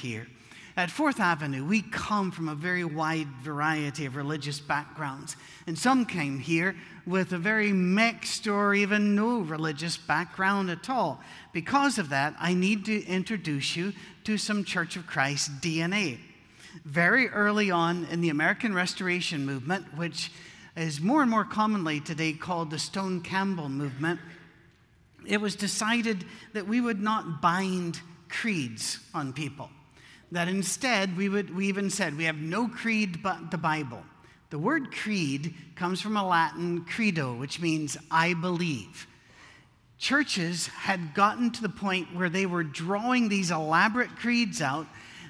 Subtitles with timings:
[0.00, 0.26] here.
[0.76, 5.36] At Fourth Avenue, we come from a very wide variety of religious backgrounds.
[5.66, 6.76] And some came here
[7.06, 11.20] with a very mixed or even no religious background at all.
[11.52, 13.92] Because of that, I need to introduce you
[14.24, 16.18] to some Church of Christ DNA.
[16.84, 20.30] Very early on in the American Restoration Movement, which
[20.76, 24.20] is more and more commonly today called the Stone Campbell Movement,
[25.26, 29.68] it was decided that we would not bind creeds on people.
[30.32, 34.02] That instead, we, would, we even said, we have no creed but the Bible.
[34.50, 39.06] The word creed comes from a Latin credo, which means I believe.
[39.98, 44.86] Churches had gotten to the point where they were drawing these elaborate creeds out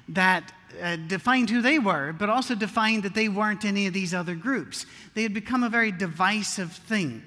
[0.09, 4.13] that uh, defined who they were, but also defined that they weren't any of these
[4.13, 4.85] other groups.
[5.13, 7.23] They had become a very divisive thing.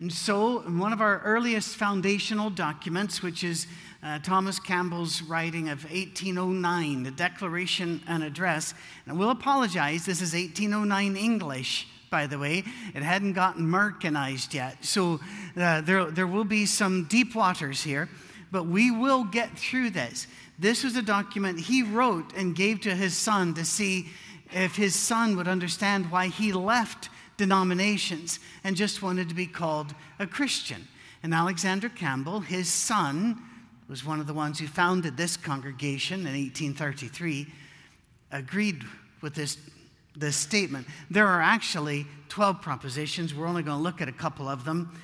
[0.00, 3.66] And so, in one of our earliest foundational documents, which is
[4.02, 8.72] uh, Thomas Campbell's writing of 1809, the Declaration and Address,
[9.04, 12.64] and I will apologize, this is 1809 English, by the way.
[12.94, 14.82] It hadn't gotten Americanized yet.
[14.82, 15.20] So,
[15.54, 18.08] uh, there, there will be some deep waters here,
[18.50, 20.26] but we will get through this.
[20.58, 24.08] This was a document he wrote and gave to his son to see
[24.50, 27.10] if his son would understand why he left
[27.40, 30.86] denominations and just wanted to be called a Christian.
[31.22, 33.40] And Alexander Campbell, his son,
[33.88, 37.46] was one of the ones who founded this congregation in 1833,
[38.30, 38.84] agreed
[39.22, 39.56] with this,
[40.14, 40.86] this statement.
[41.10, 43.34] There are actually 12 propositions.
[43.34, 44.94] We're only going to look at a couple of them.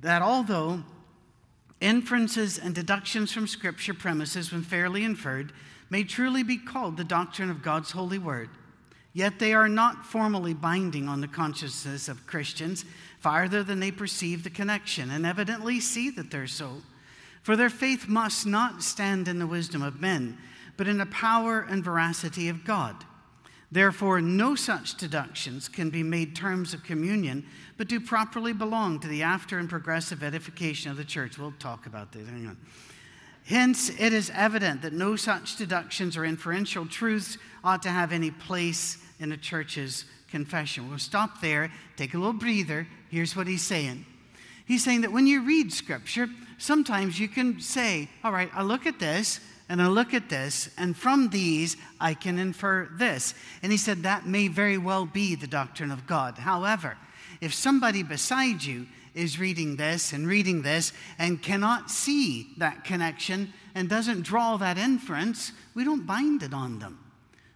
[0.00, 0.84] That although
[1.80, 5.52] inferences and deductions from Scripture premises, when fairly inferred,
[5.90, 8.48] may truly be called the doctrine of God's holy word,
[9.14, 12.84] Yet they are not formally binding on the consciousness of Christians
[13.20, 16.82] farther than they perceive the connection and evidently see that they're so.
[17.42, 20.38] For their faith must not stand in the wisdom of men,
[20.76, 23.04] but in the power and veracity of God.
[23.70, 27.46] Therefore, no such deductions can be made terms of communion,
[27.78, 31.38] but do properly belong to the after and progressive edification of the church.
[31.38, 32.28] We'll talk about this.
[32.28, 32.58] Hang on.
[33.46, 38.30] Hence, it is evident that no such deductions or inferential truths ought to have any
[38.30, 40.88] place in a church's confession.
[40.88, 42.86] We'll stop there, take a little breather.
[43.10, 44.06] Here's what he's saying.
[44.64, 48.86] He's saying that when you read scripture, sometimes you can say, All right, I look
[48.86, 53.34] at this and I look at this, and from these I can infer this.
[53.62, 56.38] And he said that may very well be the doctrine of God.
[56.38, 56.96] However,
[57.40, 63.52] if somebody beside you is reading this and reading this and cannot see that connection
[63.74, 66.98] and doesn't draw that inference, we don't bind it on them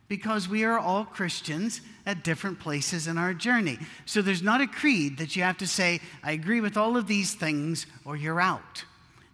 [0.08, 3.78] because we are all Christians at different places in our journey.
[4.04, 7.06] So there's not a creed that you have to say, I agree with all of
[7.06, 8.84] these things, or you're out.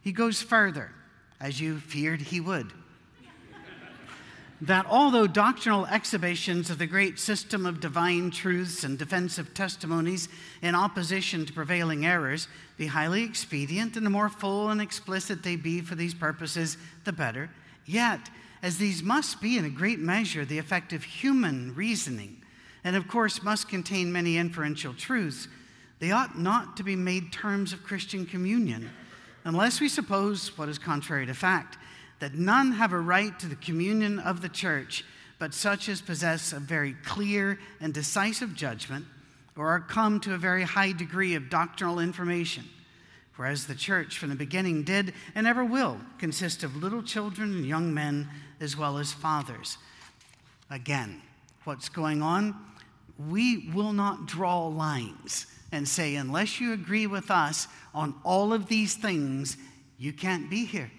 [0.01, 0.91] He goes further,
[1.41, 2.73] as you feared he would.
[4.63, 10.29] That although doctrinal exhibitions of the great system of divine truths and defensive testimonies
[10.63, 12.47] in opposition to prevailing errors
[12.77, 17.13] be highly expedient, and the more full and explicit they be for these purposes, the
[17.13, 17.51] better,
[17.87, 18.21] yet
[18.63, 22.41] as these must be in a great measure the effect of human reasoning,
[22.85, 25.49] and of course must contain many inferential truths,
[25.99, 28.91] they ought not to be made terms of Christian communion,
[29.45, 31.79] unless we suppose what is contrary to fact,
[32.23, 35.05] that none have a right to the communion of the church
[35.41, 39.05] but such as possess a very clear and decisive judgment
[39.57, 42.63] or are come to a very high degree of doctrinal information
[43.35, 47.67] whereas the church from the beginning did and ever will consist of little children and
[47.67, 48.29] young men
[48.61, 49.79] as well as fathers.
[50.71, 51.21] Again,
[51.65, 52.55] what's going on?
[53.29, 58.69] We will not draw lines and say, unless you agree with us on all of
[58.69, 59.57] these things,
[59.99, 60.93] you can't be here,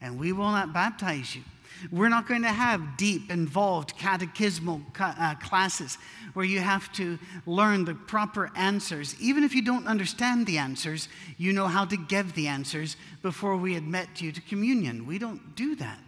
[0.00, 1.42] and we will not baptize you.
[1.90, 5.96] We're not going to have deep, involved catechismal uh, classes
[6.34, 9.16] where you have to learn the proper answers.
[9.20, 13.56] Even if you don't understand the answers, you know how to give the answers before
[13.56, 15.06] we admit you to communion.
[15.06, 15.98] We don't do that.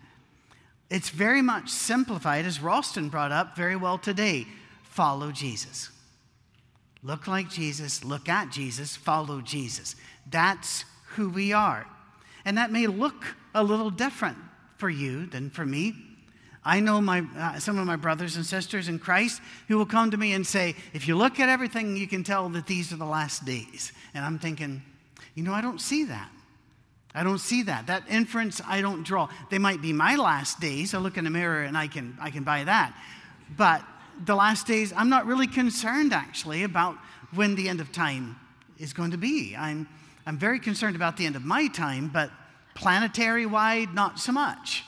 [0.90, 4.46] It's very much simplified, as Ralston brought up very well today
[4.82, 5.90] follow Jesus.
[7.02, 9.96] Look like Jesus, look at Jesus, follow Jesus.
[10.30, 10.84] That's
[11.14, 11.86] who we are.
[12.44, 14.38] And that may look a little different
[14.76, 15.94] for you than for me.
[16.64, 20.10] I know my, uh, some of my brothers and sisters in Christ who will come
[20.12, 22.96] to me and say, if you look at everything, you can tell that these are
[22.96, 23.92] the last days.
[24.14, 24.82] And I'm thinking,
[25.34, 26.30] you know, I don't see that.
[27.14, 27.88] I don't see that.
[27.88, 29.28] That inference I don't draw.
[29.50, 30.94] They might be my last days.
[30.94, 32.94] I look in the mirror and I can, I can buy that.
[33.56, 33.82] But
[34.24, 36.96] the last days, I'm not really concerned actually about
[37.34, 38.36] when the end of time
[38.78, 39.56] is going to be.
[39.56, 39.88] I'm,
[40.26, 42.30] I'm very concerned about the end of my time, but
[42.74, 44.84] planetary wide, not so much.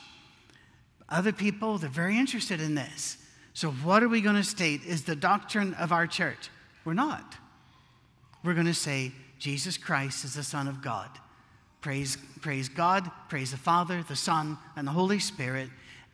[1.09, 3.17] Other people, they're very interested in this.
[3.53, 6.49] So, what are we going to state is the doctrine of our church?
[6.83, 7.35] We're not.
[8.43, 11.09] We're going to say Jesus Christ is the Son of God.
[11.81, 15.69] Praise, praise God, praise the Father, the Son, and the Holy Spirit.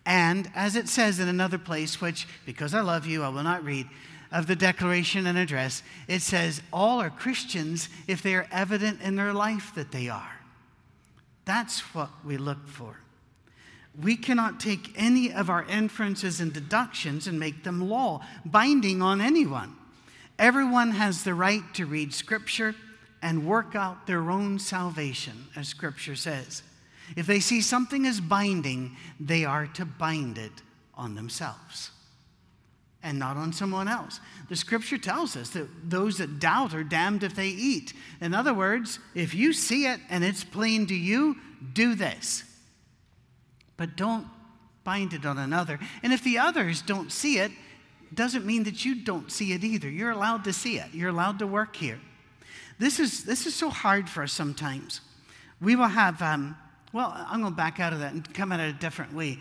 [0.05, 3.63] And as it says in another place, which, because I love you, I will not
[3.63, 3.87] read,
[4.31, 9.15] of the Declaration and Address, it says, All are Christians if they are evident in
[9.15, 10.39] their life that they are.
[11.45, 12.97] That's what we look for.
[14.01, 19.19] We cannot take any of our inferences and deductions and make them law, binding on
[19.19, 19.75] anyone.
[20.39, 22.73] Everyone has the right to read Scripture
[23.21, 26.63] and work out their own salvation, as Scripture says.
[27.17, 30.61] If they see something as binding, they are to bind it
[30.95, 31.91] on themselves
[33.03, 34.19] and not on someone else.
[34.49, 37.93] The scripture tells us that those that doubt are damned if they eat.
[38.19, 41.37] In other words, if you see it and it's plain to you,
[41.73, 42.43] do this.
[43.77, 44.27] But don't
[44.83, 45.79] bind it on another.
[46.03, 47.51] And if the others don't see it,
[48.13, 49.89] doesn't mean that you don't see it either.
[49.89, 50.93] You're allowed to see it.
[50.93, 51.99] You're allowed to work here.
[52.77, 55.01] This is, this is so hard for us sometimes.
[55.61, 56.57] We will have, um,
[56.91, 59.39] well, I'm going to back out of that and come at it a different way.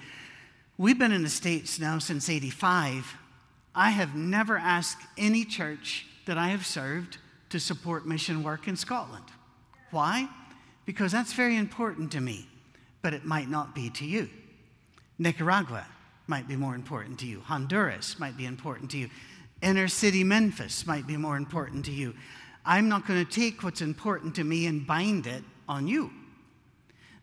[0.78, 3.16] We've been in the States now since 85.
[3.80, 7.16] I have never asked any church that I have served
[7.48, 9.24] to support mission work in Scotland.
[9.90, 10.28] Why?
[10.84, 12.46] Because that's very important to me,
[13.00, 14.28] but it might not be to you.
[15.18, 15.86] Nicaragua
[16.26, 17.40] might be more important to you.
[17.40, 19.08] Honduras might be important to you.
[19.62, 22.14] Inner city Memphis might be more important to you.
[22.66, 26.10] I'm not going to take what's important to me and bind it on you.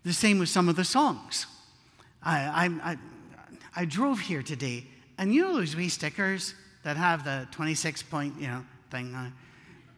[0.03, 1.45] The same with some of the songs.
[2.23, 2.39] I,
[2.83, 2.97] I, I,
[3.75, 6.53] I drove here today, and you know those wee stickers
[6.83, 9.33] that have the 26 point, you know, thing on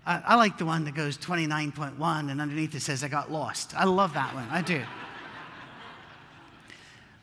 [0.09, 3.75] I, I like the one that goes 29.1 and underneath it says, I got lost.
[3.75, 4.47] I love that one.
[4.49, 4.81] I do.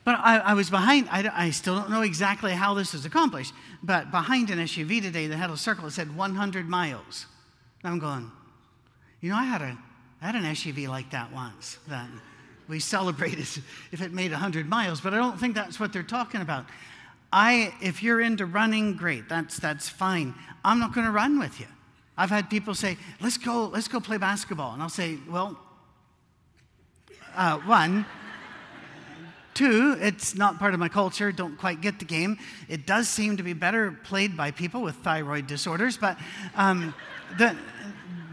[0.05, 3.53] But I, I, was behind, I, I, still don't know exactly how this is accomplished,
[3.83, 7.27] but behind an SUV today that had a circle that said 100 miles.
[7.83, 8.31] And I'm going,
[9.21, 9.77] you know, I had, a,
[10.23, 12.09] I had an SUV like that once that
[12.69, 13.41] we celebrated
[13.91, 16.67] if it made 100 miles, but I don't think that's what they're talking about.
[17.33, 20.35] I, if you're into running, great, that's, that's fine.
[20.65, 21.67] I'm not going to run with you.
[22.17, 24.73] I've had people say, let's go, let's go play basketball.
[24.73, 25.59] And I'll say, well,
[27.35, 28.07] uh, one,
[29.57, 32.37] Two, it's not part of my culture, don't quite get the game.
[32.69, 36.19] It does seem to be better played by people with thyroid disorders, but
[36.57, 36.95] um,
[37.39, 37.57] the,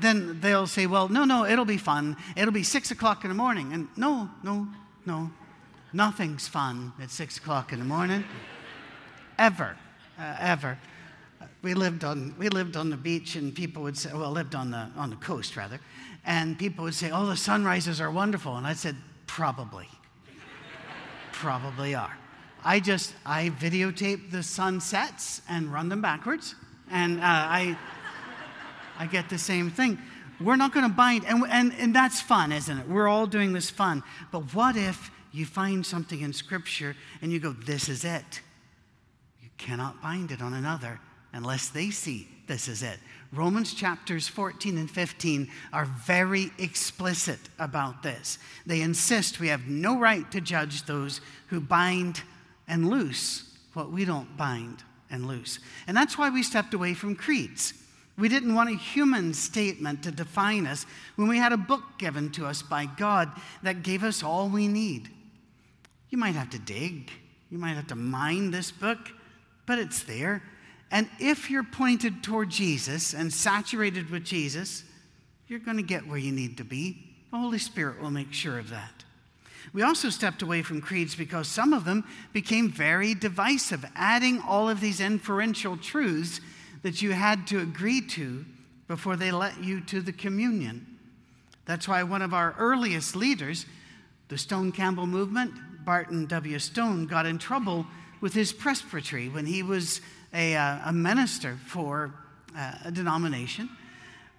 [0.01, 2.17] then they'll say, well, no, no, it'll be fun.
[2.35, 3.71] It'll be six o'clock in the morning.
[3.71, 4.67] And no, no,
[5.05, 5.31] no,
[5.93, 8.25] nothing's fun at six o'clock in the morning.
[9.37, 9.75] Ever,
[10.19, 10.77] uh, ever.
[11.61, 14.71] We lived, on, we lived on the beach, and people would say, well, lived on
[14.71, 15.79] the, on the coast, rather.
[16.25, 18.57] And people would say, oh, the sunrises are wonderful.
[18.57, 18.95] And I said,
[19.27, 19.87] probably
[21.43, 22.17] probably are.
[22.63, 26.55] I just, I videotape the sunsets and run them backwards,
[26.89, 27.77] and uh, I,
[28.97, 29.97] I get the same thing.
[30.39, 32.87] We're not going to bind, and, and, and that's fun, isn't it?
[32.87, 34.03] We're all doing this fun.
[34.31, 38.39] But what if you find something in Scripture and you go, this is it?
[39.57, 40.99] Cannot bind it on another
[41.31, 42.99] unless they see this is it.
[43.31, 48.37] Romans chapters 14 and 15 are very explicit about this.
[48.65, 52.21] They insist we have no right to judge those who bind
[52.67, 55.59] and loose what we don't bind and loose.
[55.87, 57.73] And that's why we stepped away from creeds.
[58.17, 62.31] We didn't want a human statement to define us when we had a book given
[62.33, 63.31] to us by God
[63.63, 65.09] that gave us all we need.
[66.09, 67.09] You might have to dig,
[67.49, 69.09] you might have to mine this book,
[69.65, 70.43] but it's there.
[70.91, 74.83] And if you're pointed toward Jesus and saturated with Jesus,
[75.47, 76.97] you're going to get where you need to be.
[77.31, 79.03] The Holy Spirit will make sure of that.
[79.73, 84.69] We also stepped away from creeds because some of them became very divisive, adding all
[84.69, 86.41] of these inferential truths
[86.83, 88.45] that you had to agree to
[88.87, 90.85] before they let you to the communion.
[91.65, 93.65] That's why one of our earliest leaders,
[94.27, 95.53] the Stone Campbell movement,
[95.85, 96.59] Barton W.
[96.59, 97.87] Stone, got in trouble
[98.23, 99.99] with his presbytery when he was
[100.33, 102.13] a, uh, a minister for
[102.57, 103.69] uh, a denomination,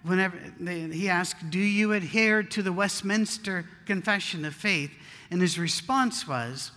[0.01, 4.89] whenever they, he asked, Do you adhere to the Westminster Confession of Faith?
[5.29, 6.71] And his response was,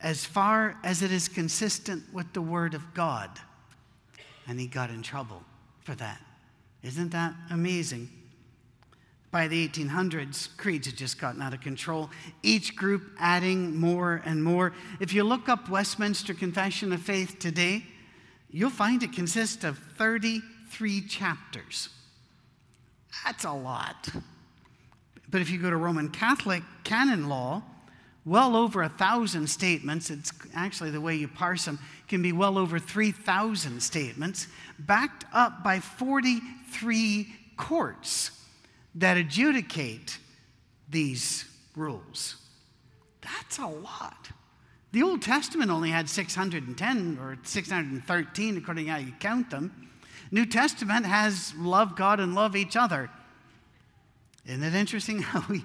[0.00, 3.28] As far as it is consistent with the Word of God.
[4.48, 5.42] And he got in trouble
[5.82, 6.22] for that.
[6.82, 8.08] Isn't that amazing?
[9.34, 12.08] By the 1800s, creeds had just gotten out of control,
[12.44, 14.72] each group adding more and more.
[15.00, 17.84] If you look up Westminster Confession of Faith today,
[18.48, 21.88] you'll find it consists of 33 chapters.
[23.24, 24.08] That's a lot.
[25.28, 27.64] But if you go to Roman Catholic canon law,
[28.24, 30.10] well over a thousand statements.
[30.10, 34.46] It's actually the way you parse them, can be well over 3,000 statements,
[34.78, 37.26] backed up by 43
[37.56, 38.30] courts
[38.94, 40.18] that adjudicate
[40.88, 42.36] these rules.
[43.20, 44.30] That's a lot.
[44.92, 49.90] The Old Testament only had 610 or 613, according to how you count them.
[50.30, 53.10] New Testament has love God and love each other.
[54.46, 55.64] Isn't it interesting how we,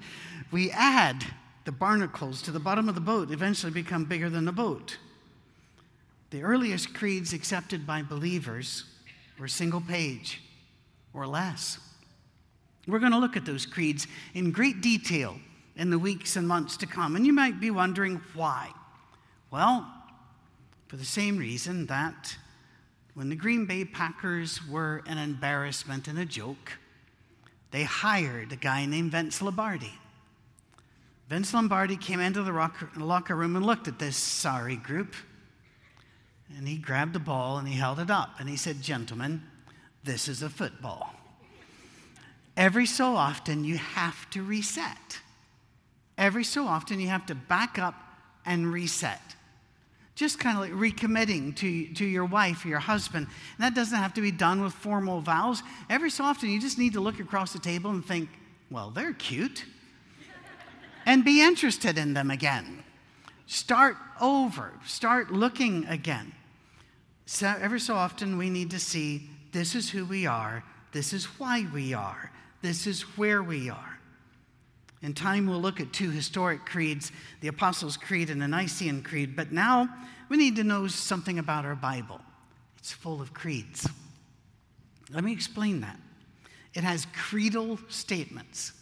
[0.51, 1.25] we add
[1.65, 4.97] the barnacles to the bottom of the boat, eventually become bigger than the boat?
[6.31, 8.85] The earliest creeds accepted by believers
[9.39, 10.41] were single page
[11.13, 11.79] or less.
[12.89, 15.37] We're going to look at those creeds in great detail
[15.75, 17.15] in the weeks and months to come.
[17.15, 18.71] And you might be wondering why.
[19.51, 19.91] Well,
[20.87, 22.35] for the same reason that
[23.13, 26.73] when the Green Bay Packers were an embarrassment and a joke,
[27.71, 29.93] they hired a guy named Vince Lombardi.
[31.29, 32.51] Vince Lombardi came into the
[32.97, 35.15] locker room and looked at this sorry group.
[36.57, 39.43] And he grabbed the ball and he held it up and he said, Gentlemen,
[40.03, 41.13] this is a football.
[42.59, 45.19] Every so often, you have to reset.
[46.15, 47.95] Every so often, you have to back up
[48.45, 49.21] and reset
[50.19, 53.25] just kind of like recommitting to, to your wife or your husband.
[53.25, 55.63] And that doesn't have to be done with formal vows.
[55.89, 58.27] Every so often, you just need to look across the table and think,
[58.69, 59.63] well, they're cute.
[61.05, 62.83] and be interested in them again.
[63.47, 66.33] Start over, start looking again.
[67.25, 71.25] So every so often, we need to see this is who we are, this is
[71.39, 72.29] why we are,
[72.61, 73.99] this is where we are.
[75.01, 77.11] In time, we'll look at two historic creeds
[77.41, 79.35] the Apostles' Creed and the Nicene Creed.
[79.35, 79.87] But now
[80.27, 82.19] we need to know something about our Bible.
[82.77, 83.87] It's full of creeds.
[85.11, 85.97] Let me explain that.
[86.73, 88.73] It has creedal statements.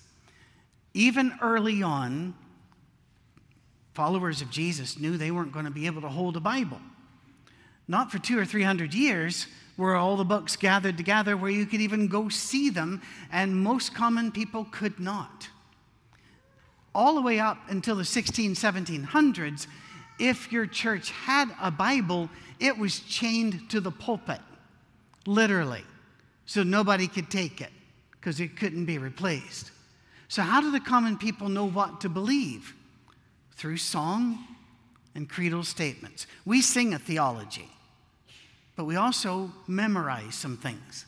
[0.93, 2.34] Even early on,
[3.93, 6.81] followers of Jesus knew they weren't going to be able to hold a Bible.
[7.88, 11.65] Not for two or three hundred years were all the books gathered together where you
[11.65, 15.48] could even go see them, and most common people could not
[16.98, 19.67] all the way up until the 16, 1700s,
[20.17, 22.27] if your church had a Bible,
[22.60, 24.41] it was chained to the pulpit,
[25.27, 25.84] literally,
[26.48, 27.69] so nobody could take it
[28.13, 29.69] because it couldn't be replaced.
[30.27, 32.74] So, how do the common people know what to believe?
[33.55, 34.39] Through song
[35.13, 36.25] and creedal statements.
[36.46, 37.69] We sing a theology,
[38.77, 41.05] but we also memorize some things.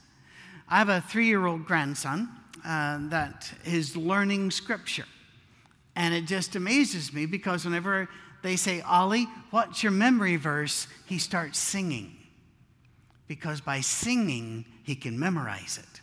[0.68, 2.28] I have a three year old grandson
[2.66, 5.06] uh, that is learning scripture.
[5.96, 8.10] And it just amazes me because whenever
[8.42, 10.88] they say, Ollie, what's your memory verse?
[11.06, 12.16] He starts singing.
[13.28, 16.02] Because by singing, he can memorize it.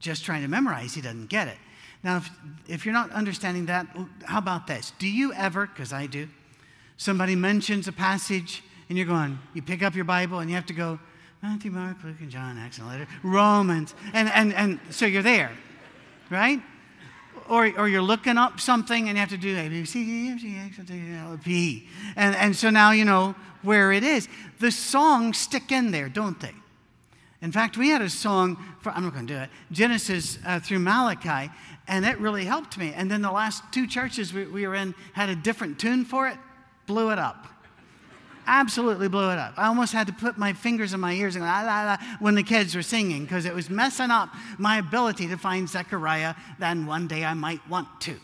[0.00, 1.58] Just trying to memorize, he doesn't get it.
[2.02, 2.30] Now, if,
[2.68, 3.86] if you're not understanding that,
[4.24, 4.92] how about this?
[4.98, 6.28] Do you ever, because I do,
[6.96, 10.66] somebody mentions a passage and you're going, you pick up your Bible and you have
[10.66, 10.98] to go,
[11.42, 13.94] Matthew, Mark, Luke, and John, Acts, and later, Romans.
[14.12, 15.52] And, and, and so you're there,
[16.30, 16.60] right?
[17.48, 20.10] or, or you're looking up something and you have to do A, B, C, D,
[20.10, 20.40] E, F,
[20.76, 21.88] G, J, L, P.
[22.16, 24.28] And, and so now you know where it is.
[24.60, 26.52] The songs stick in there, don't they?
[27.42, 30.60] In fact, we had a song, for, I'm not going to do it, Genesis uh,
[30.60, 31.52] through Malachi,
[31.86, 32.94] and it really helped me.
[32.94, 36.26] And then the last two churches we, we were in had a different tune for
[36.28, 36.38] it,
[36.86, 37.53] blew it up
[38.46, 39.54] absolutely blew it up.
[39.56, 42.16] I almost had to put my fingers in my ears and la, ah, la, la,
[42.20, 46.34] when the kids were singing because it was messing up my ability to find Zechariah
[46.58, 48.16] Then one day I might want to.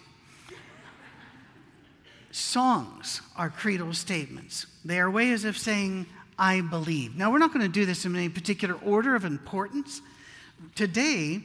[2.33, 4.67] Songs are creedal statements.
[4.85, 6.07] They are ways of saying,
[6.39, 7.17] I believe.
[7.17, 10.00] Now, we're not going to do this in any particular order of importance.
[10.75, 11.41] Today,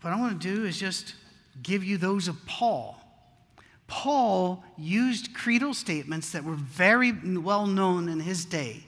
[0.00, 1.14] what I want to do is just
[1.62, 3.01] give you those of Paul.
[3.92, 8.84] Paul used creedal statements that were very well known in his day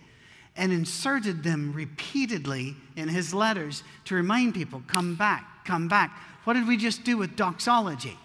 [0.57, 6.19] and inserted them repeatedly in his letters to remind people come back, come back.
[6.45, 8.17] What did we just do with doxology?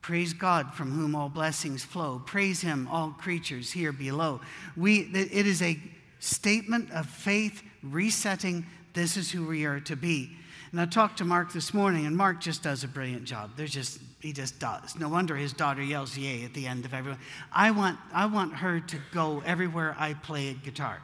[0.00, 2.22] Praise God from whom all blessings flow.
[2.24, 4.40] Praise Him, all creatures here below.
[4.76, 5.76] We, it is a
[6.20, 10.36] statement of faith, resetting this is who we are to be.
[10.70, 13.50] And I talked to Mark this morning, and Mark just does a brilliant job.
[13.56, 14.96] There's just, he just does.
[14.96, 17.18] No wonder his daughter yells yay at the end of everyone.
[17.52, 21.02] I want, I want her to go everywhere I play guitar.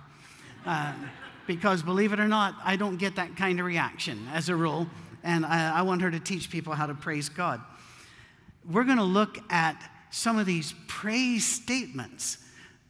[0.64, 0.92] Uh,
[1.44, 4.86] because believe it or not, I don't get that kind of reaction as a rule.
[5.24, 7.60] And I, I want her to teach people how to praise God.
[8.70, 12.38] We're going to look at some of these praise statements,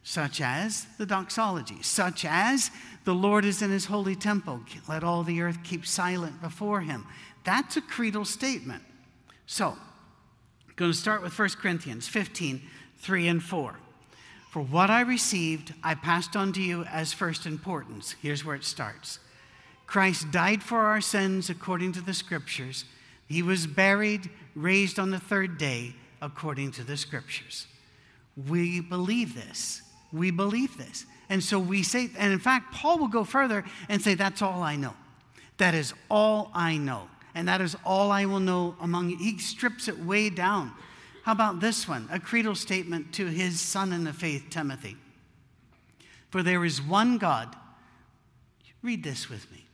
[0.03, 2.69] such as the doxology, such as
[3.03, 4.61] the Lord is in his holy temple.
[4.87, 7.07] Let all the earth keep silent before him.
[7.45, 8.83] That's a creedal statement.
[9.47, 9.75] So,
[10.79, 12.61] going to start with 1 Corinthians 15,
[12.99, 13.75] 3 and 4.
[14.49, 18.15] For what I received, I passed on to you as first importance.
[18.21, 19.19] Here's where it starts
[19.87, 22.85] Christ died for our sins according to the scriptures.
[23.27, 27.67] He was buried, raised on the third day according to the scriptures.
[28.47, 29.81] We believe this.
[30.13, 31.05] We believe this.
[31.27, 34.63] And so we say, and in fact, Paul will go further and say, That's all
[34.63, 34.93] I know.
[35.57, 37.09] That is all I know.
[37.35, 39.17] And that is all I will know among you.
[39.17, 40.71] He strips it way down.
[41.23, 42.07] How about this one?
[42.11, 44.97] A creedal statement to his son in the faith, Timothy.
[46.29, 47.55] For there is one God.
[48.81, 49.65] Read this with me.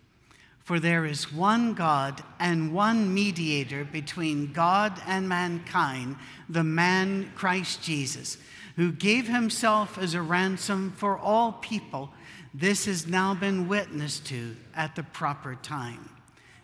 [0.63, 6.15] For there is one God and one mediator between God and mankind,
[6.49, 8.39] the man Christ Jesus,
[8.75, 12.09] who gave himself as a ransom for all people.
[12.51, 16.09] This has now been witnessed to at the proper time.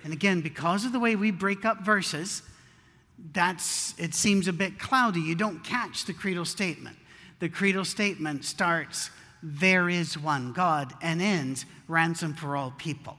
[0.03, 2.41] And again, because of the way we break up verses,
[3.34, 5.22] that's it seems a bit cloudy.
[5.22, 6.98] You don't catch the creedal statement.
[7.39, 9.10] The creedal statement starts,
[9.41, 13.17] there is one God, and ends, ransom for all people.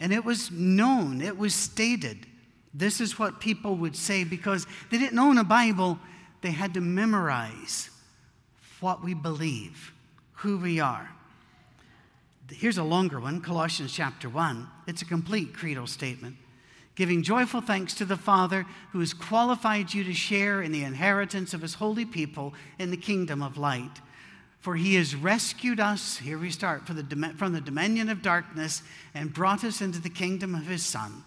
[0.00, 2.26] And it was known, it was stated.
[2.72, 5.98] This is what people would say because they didn't own a Bible,
[6.40, 7.90] they had to memorize
[8.80, 9.92] what we believe,
[10.32, 11.13] who we are.
[12.50, 14.68] Here's a longer one Colossians chapter 1.
[14.86, 16.36] It's a complete creedal statement.
[16.94, 21.54] Giving joyful thanks to the Father who has qualified you to share in the inheritance
[21.54, 24.00] of his holy people in the kingdom of light.
[24.60, 28.82] For he has rescued us, here we start, from the dominion of darkness
[29.12, 31.24] and brought us into the kingdom of his Son,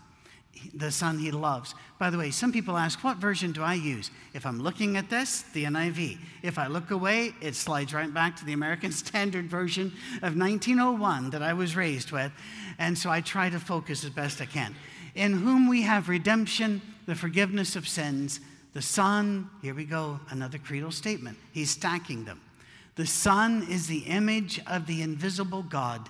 [0.73, 1.75] the Son he loves.
[1.99, 4.11] By the way, some people ask, what version do I use?
[4.33, 6.17] If I'm looking at this, the NIV.
[6.43, 9.87] If I look away, it slides right back to the American Standard Version
[10.21, 12.31] of 1901 that I was raised with.
[12.79, 14.75] And so I try to focus as best I can.
[15.15, 18.39] In whom we have redemption, the forgiveness of sins.
[18.73, 21.37] The Son, here we go, another creedal statement.
[21.51, 22.41] He's stacking them
[22.97, 26.09] the Son is the image of the invisible God,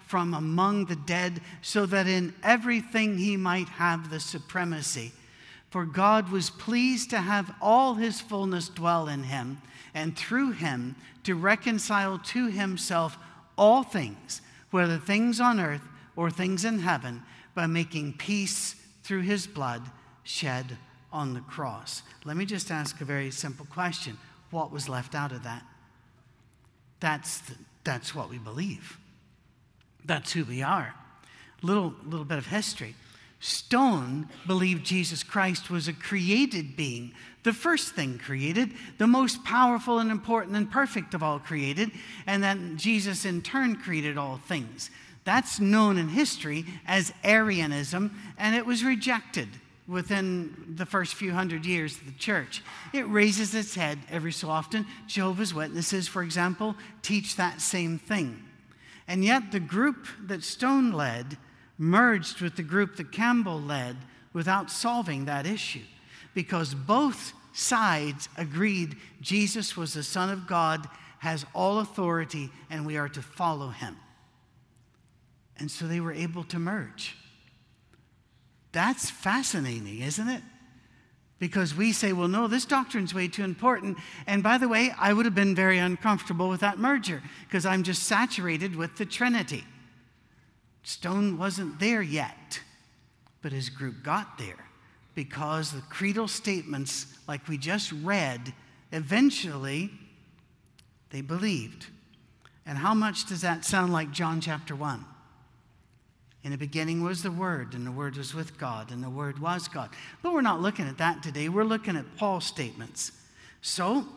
[0.11, 5.13] from among the dead, so that in everything he might have the supremacy.
[5.69, 9.61] For God was pleased to have all his fullness dwell in him,
[9.93, 13.17] and through him to reconcile to himself
[13.57, 17.23] all things, whether things on earth or things in heaven,
[17.55, 19.81] by making peace through his blood
[20.23, 20.77] shed
[21.13, 22.03] on the cross.
[22.25, 24.17] Let me just ask a very simple question
[24.49, 25.63] What was left out of that?
[26.99, 28.97] That's, the, that's what we believe.
[30.05, 30.93] That's who we are.
[31.61, 32.95] Little, little bit of history.
[33.39, 37.11] Stone believed Jesus Christ was a created being,
[37.43, 41.91] the first thing created, the most powerful and important and perfect of all created,
[42.27, 44.91] and that Jesus in turn created all things.
[45.23, 49.49] That's known in history as Arianism, and it was rejected
[49.87, 52.63] within the first few hundred years of the church.
[52.93, 54.85] It raises its head every so often.
[55.07, 58.43] Jehovah's Witnesses, for example, teach that same thing.
[59.11, 61.37] And yet, the group that Stone led
[61.77, 63.97] merged with the group that Campbell led
[64.31, 65.83] without solving that issue
[66.33, 70.87] because both sides agreed Jesus was the Son of God,
[71.19, 73.97] has all authority, and we are to follow him.
[75.57, 77.17] And so they were able to merge.
[78.71, 80.41] That's fascinating, isn't it?
[81.41, 83.97] Because we say, well, no, this doctrine's way too important.
[84.27, 87.81] And by the way, I would have been very uncomfortable with that merger because I'm
[87.81, 89.63] just saturated with the Trinity.
[90.83, 92.59] Stone wasn't there yet,
[93.41, 94.67] but his group got there
[95.15, 98.53] because the creedal statements, like we just read,
[98.91, 99.89] eventually
[101.09, 101.87] they believed.
[102.67, 105.03] And how much does that sound like John chapter 1?
[106.43, 109.39] In the beginning was the Word, and the Word was with God, and the Word
[109.39, 109.89] was God.
[110.23, 111.49] But we're not looking at that today.
[111.49, 113.11] We're looking at Paul's statements.
[113.61, 114.07] So,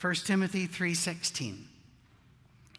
[0.00, 1.66] 1 Timothy 3:16.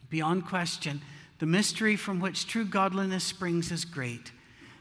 [0.10, 1.02] Beyond question,
[1.40, 4.32] the mystery from which true godliness springs is great.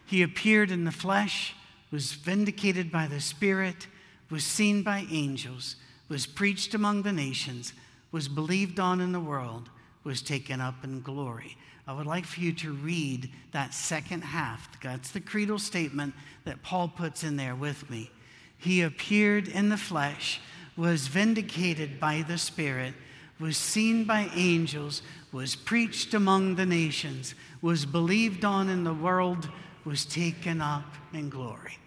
[0.05, 1.55] He appeared in the flesh,
[1.91, 3.89] was vindicated by the Spirit,
[4.31, 5.77] was seen by angels,
[6.09, 7.73] was preached among the nations,
[8.13, 9.69] was believed on in the world,
[10.07, 11.57] was taken up in glory.
[11.89, 14.69] I would like for you to read that second half.
[14.81, 16.15] That's the creedal statement
[16.45, 18.11] that Paul puts in there with me.
[18.57, 20.41] He appeared in the flesh,
[20.77, 22.95] was vindicated by the Spirit,
[23.41, 29.49] was seen by angels, was preached among the nations, was believed on in the world,
[29.85, 31.79] was taken up in glory.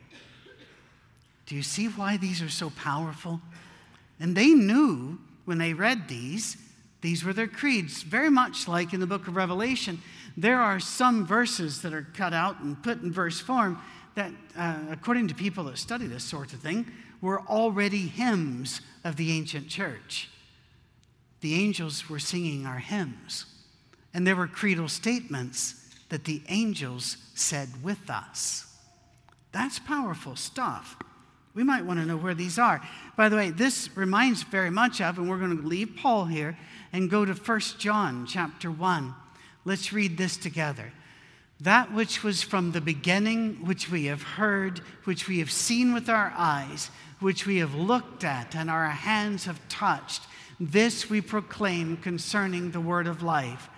[1.46, 3.40] Do you see why these are so powerful?
[4.20, 6.58] And they knew when they read these,
[7.02, 10.02] these were their creeds, very much like in the book of Revelation.
[10.36, 13.80] There are some verses that are cut out and put in verse form
[14.16, 19.16] that, uh, according to people that study this sort of thing, were already hymns of
[19.16, 20.30] the ancient church.
[21.42, 23.46] The angels were singing our hymns,
[24.14, 25.76] and there were creedal statements
[26.10, 28.66] that the angels said with us.
[29.52, 30.98] That's powerful stuff.
[31.56, 32.82] We might want to know where these are.
[33.18, 36.58] By the way, this reminds very much of, and we're going to leave Paul here
[36.94, 39.14] and go to 1 John chapter 1.
[39.66, 40.94] Let's read this together.
[41.62, 46.08] That which was from the beginning, which we have heard, which we have seen with
[46.08, 50.22] our eyes, which we have looked at and our hands have touched,
[50.60, 53.70] this we proclaim concerning the word of life.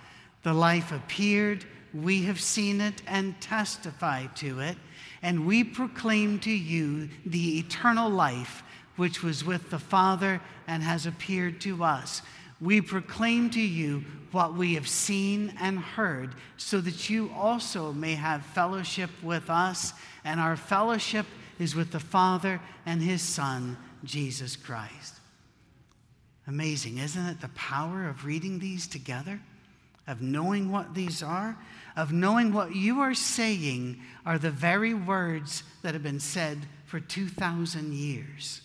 [0.42, 4.76] The life appeared, we have seen it and testify to it,
[5.22, 8.62] and we proclaim to you the eternal life
[8.96, 12.22] which was with the Father and has appeared to us.
[12.60, 18.14] We proclaim to you what we have seen and heard, so that you also may
[18.14, 19.92] have fellowship with us,
[20.24, 21.26] and our fellowship
[21.58, 25.16] is with the Father and his Son, Jesus Christ.
[26.46, 27.40] Amazing, isn't it?
[27.40, 29.40] The power of reading these together,
[30.06, 31.56] of knowing what these are,
[31.96, 37.00] of knowing what you are saying are the very words that have been said for
[37.00, 38.60] 2,000 years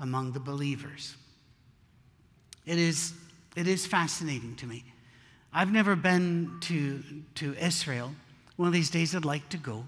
[0.00, 1.16] among the believers.
[2.64, 3.14] It is
[3.56, 4.84] it is fascinating to me.
[5.52, 7.02] I've never been to,
[7.36, 8.12] to Israel.
[8.56, 9.86] One of these days I'd like to go,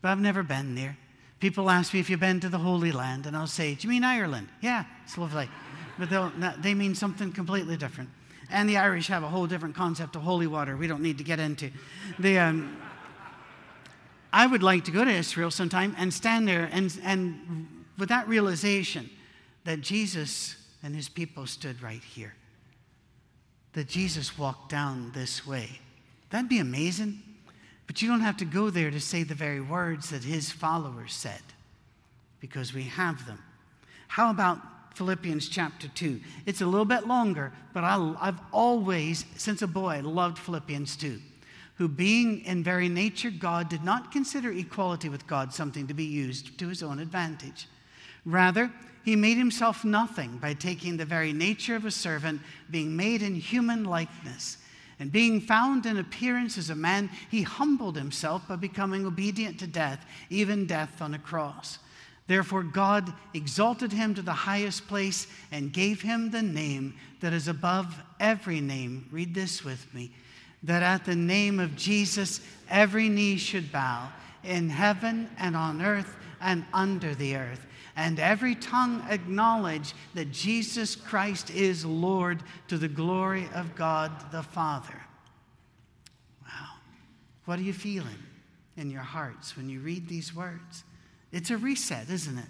[0.00, 0.96] but I've never been there.
[1.40, 3.90] People ask me if you've been to the Holy Land, and I'll say, Do you
[3.90, 4.48] mean Ireland?
[4.60, 5.48] Yeah, it's lovely.
[5.98, 8.10] But they mean something completely different.
[8.52, 11.24] And the Irish have a whole different concept of holy water we don't need to
[11.24, 11.70] get into.
[12.18, 12.76] The, um,
[14.32, 18.28] I would like to go to Israel sometime and stand there and, and with that
[18.28, 19.10] realization
[19.64, 22.34] that Jesus and his people stood right here
[23.72, 25.80] that Jesus walked down this way.
[26.30, 27.22] That'd be amazing.
[27.86, 31.12] But you don't have to go there to say the very words that his followers
[31.12, 31.42] said,
[32.40, 33.38] because we have them.
[34.08, 34.58] How about
[34.94, 36.20] Philippians chapter 2?
[36.46, 41.20] It's a little bit longer, but I, have always, since a boy, loved Philippians 2.
[41.76, 46.04] Who, being in very nature God, did not consider equality with God something to be
[46.04, 47.66] used to his own advantage.
[48.24, 48.70] Rather,
[49.04, 53.34] he made himself nothing by taking the very nature of a servant, being made in
[53.34, 54.58] human likeness.
[55.00, 59.66] And being found in appearance as a man, he humbled himself by becoming obedient to
[59.66, 61.78] death, even death on a cross.
[62.26, 67.48] Therefore, God exalted him to the highest place and gave him the name that is
[67.48, 69.08] above every name.
[69.10, 70.12] Read this with me
[70.62, 74.08] that at the name of Jesus, every knee should bow
[74.44, 80.96] in heaven and on earth and under the earth and every tongue acknowledge that Jesus
[80.96, 85.00] Christ is Lord to the glory of God the Father.
[86.42, 86.68] Wow.
[87.44, 88.18] What are you feeling
[88.76, 90.84] in your hearts when you read these words?
[91.32, 92.48] It's a reset, isn't it?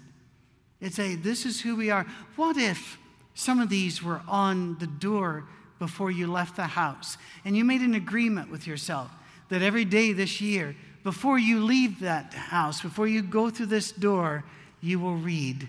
[0.81, 2.05] It's a, this is who we are.
[2.35, 2.97] What if
[3.33, 5.45] some of these were on the door
[5.79, 9.09] before you left the house and you made an agreement with yourself
[9.49, 13.91] that every day this year, before you leave that house, before you go through this
[13.91, 14.43] door,
[14.81, 15.67] you will read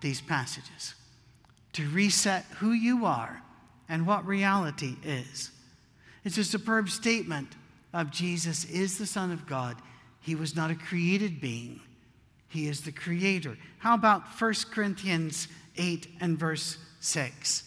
[0.00, 0.94] these passages
[1.72, 3.42] to reset who you are
[3.88, 5.50] and what reality is.
[6.24, 7.48] It's a superb statement
[7.92, 9.76] of Jesus is the Son of God.
[10.20, 11.80] He was not a created being,
[12.56, 13.58] He is the Creator.
[13.78, 17.62] How about 1 Corinthians 8 and verse 6?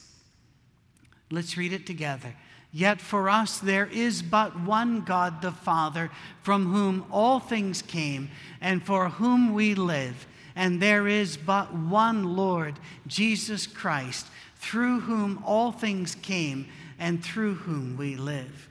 [1.32, 2.34] Let's read it together.
[2.71, 6.10] Yet for us there is but one God the Father,
[6.41, 8.30] from whom all things came,
[8.62, 10.28] and for whom we live
[10.60, 12.75] and there is but one Lord,
[13.08, 16.67] Jesus Christ, through whom all things came
[16.99, 18.67] and through whom we live.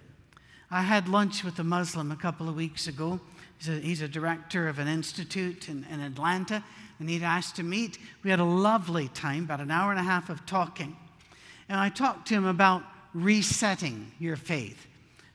[0.71, 3.21] I had lunch with a Muslim a couple of weeks ago.
[3.59, 6.65] He's a, he's a director of an institute in, in Atlanta,
[6.99, 7.99] and he'd asked to meet.
[8.23, 10.97] We had a lovely time, about an hour and a half of talking.
[11.69, 12.83] And I talked to him about
[13.15, 14.87] resetting your faith.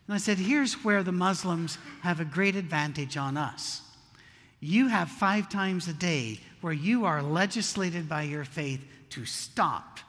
[0.08, 3.82] And I said, here's where the Muslims have a great advantage on us
[4.64, 10.00] you have five times a day where you are legislated by your faith to stop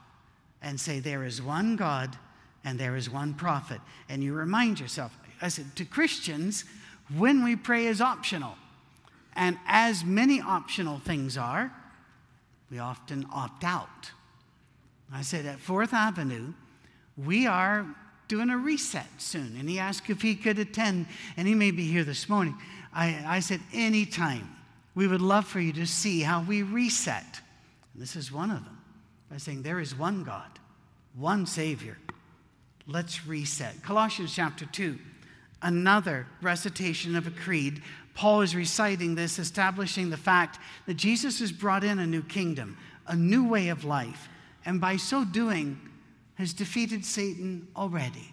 [0.62, 2.16] and say, There is one God
[2.64, 3.81] and there is one prophet.
[4.09, 6.64] And you remind yourself, I said, to Christians,
[7.17, 8.57] when we pray is optional.
[9.37, 11.73] And as many optional things are,
[12.71, 14.11] we often opt out.
[15.12, 16.53] I said, At Fourth Avenue,
[17.17, 17.87] we are
[18.29, 19.57] doing a reset soon.
[19.59, 22.57] And he asked if he could attend, and he may be here this morning.
[22.93, 24.51] I, I said, Anytime.
[24.95, 27.40] We would love for you to see how we reset.
[27.93, 28.79] And this is one of them
[29.31, 30.59] by saying, There is one God,
[31.17, 31.99] one Savior.
[32.87, 33.83] Let's reset.
[33.83, 34.99] Colossians chapter 2,
[35.64, 37.83] another recitation of a creed.
[38.14, 42.77] Paul is reciting this, establishing the fact that Jesus has brought in a new kingdom,
[43.09, 44.29] a new way of life,
[44.64, 45.81] and by so doing,
[46.37, 48.33] has defeated Satan already.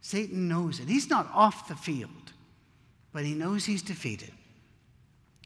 [0.00, 0.88] Satan knows it.
[0.88, 2.32] He's not off the field,
[3.12, 4.32] but he knows he's defeated.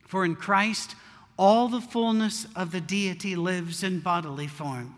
[0.06, 0.94] For in Christ,
[1.36, 4.96] all the fullness of the deity lives in bodily form.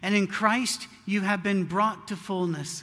[0.00, 2.82] And in Christ, you have been brought to fullness.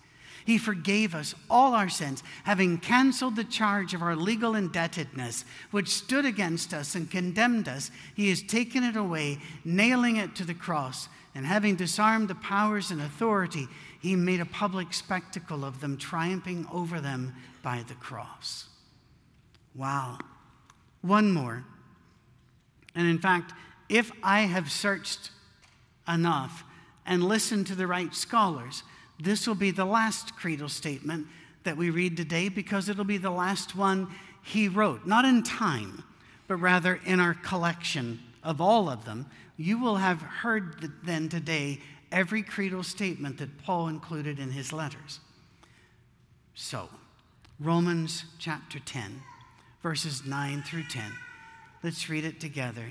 [0.45, 5.89] He forgave us all our sins, having canceled the charge of our legal indebtedness, which
[5.89, 7.91] stood against us and condemned us.
[8.15, 12.91] He has taken it away, nailing it to the cross, and having disarmed the powers
[12.91, 13.67] and authority,
[14.01, 18.67] he made a public spectacle of them, triumphing over them by the cross.
[19.75, 20.17] Wow.
[21.01, 21.63] One more.
[22.95, 23.53] And in fact,
[23.87, 25.31] if I have searched
[26.07, 26.63] enough
[27.05, 28.83] and listened to the right scholars,
[29.23, 31.27] this will be the last creedal statement
[31.63, 34.07] that we read today because it'll be the last one
[34.43, 36.03] he wrote, not in time,
[36.47, 39.27] but rather in our collection of all of them.
[39.57, 41.79] You will have heard then today
[42.11, 45.19] every creedal statement that Paul included in his letters.
[46.55, 46.89] So,
[47.59, 49.21] Romans chapter 10,
[49.83, 51.11] verses 9 through 10.
[51.83, 52.85] Let's read it together.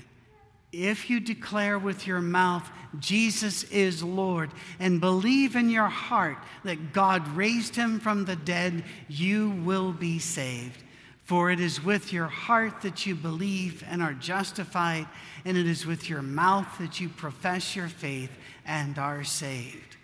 [0.71, 6.93] If you declare with your mouth Jesus is Lord and believe in your heart that
[6.93, 10.83] God raised him from the dead, you will be saved.
[11.23, 15.07] For it is with your heart that you believe and are justified,
[15.45, 18.31] and it is with your mouth that you profess your faith
[18.65, 19.95] and are saved.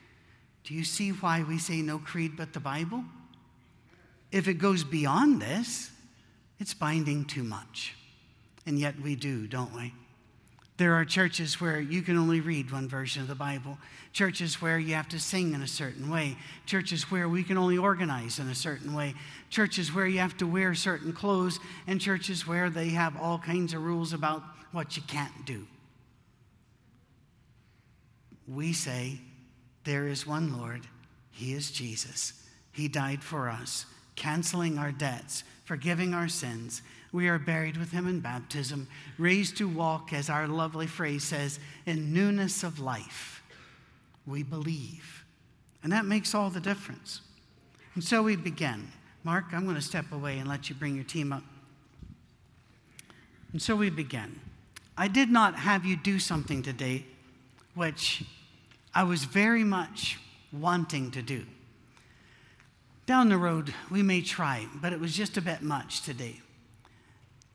[0.63, 3.03] Do you see why we say no creed but the Bible?
[4.31, 5.91] If it goes beyond this,
[6.59, 7.95] it's binding too much.
[8.65, 9.93] And yet we do, don't we?
[10.77, 13.79] There are churches where you can only read one version of the Bible,
[14.13, 16.37] churches where you have to sing in a certain way,
[16.67, 19.15] churches where we can only organize in a certain way,
[19.49, 23.73] churches where you have to wear certain clothes, and churches where they have all kinds
[23.73, 25.65] of rules about what you can't do.
[28.47, 29.17] We say,
[29.83, 30.81] There is one Lord,
[31.31, 32.33] He is Jesus.
[32.71, 38.07] He died for us, canceling our debts, forgiving our sins we are buried with him
[38.07, 43.41] in baptism, raised to walk, as our lovely phrase says, in newness of life.
[44.25, 45.23] We believe.
[45.83, 47.21] And that makes all the difference.
[47.95, 48.89] And so we begin.
[49.23, 51.43] Mark, I'm going to step away and let you bring your team up.
[53.53, 54.39] And so we begin.
[54.97, 57.05] I did not have you do something today
[57.77, 58.23] which
[58.93, 60.19] I was very much
[60.51, 61.45] wanting to do.
[63.05, 66.41] Down the road, we may try, but it was just a bit much today.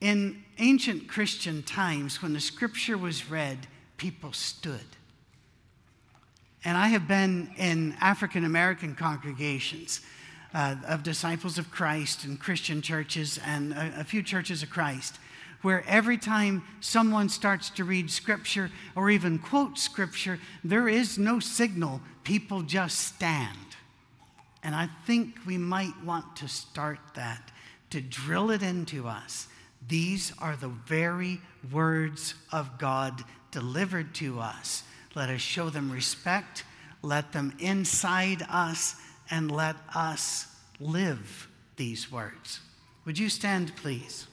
[0.03, 4.81] In ancient Christian times, when the scripture was read, people stood.
[6.65, 10.01] And I have been in African American congregations
[10.55, 15.21] uh, of disciples of Christ and Christian churches and a, a few churches of Christ
[15.61, 21.39] where every time someone starts to read scripture or even quote scripture, there is no
[21.39, 22.01] signal.
[22.25, 23.77] People just stand.
[24.65, 27.53] And I think we might want to start that,
[27.91, 29.47] to drill it into us
[29.89, 31.41] these are the very
[31.71, 34.85] words of God delivered to us.
[35.15, 36.65] Let us show them respect,
[37.03, 38.97] let them inside us,
[39.31, 40.47] and let us
[40.81, 42.61] live these words.
[43.05, 44.27] Would you stand, please?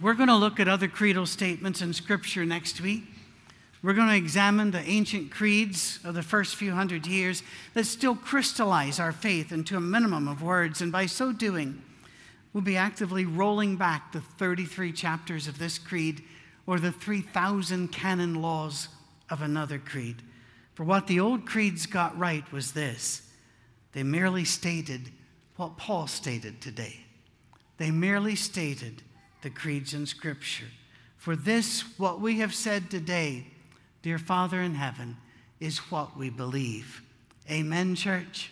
[0.00, 3.04] We're going to look at other creedal statements in Scripture next week.
[3.82, 7.42] We're going to examine the ancient creeds of the first few hundred years
[7.74, 11.82] that still crystallize our faith into a minimum of words, and by so doing,
[12.54, 16.22] We'll be actively rolling back the 33 chapters of this creed
[16.66, 18.88] or the 3,000 canon laws
[19.28, 20.22] of another creed.
[20.74, 23.20] For what the old creeds got right was this
[23.92, 25.10] they merely stated
[25.56, 27.04] what Paul stated today.
[27.76, 29.02] They merely stated
[29.42, 30.66] the creeds in Scripture.
[31.16, 33.46] For this, what we have said today,
[34.02, 35.16] dear Father in heaven,
[35.60, 37.02] is what we believe.
[37.48, 38.50] Amen, church.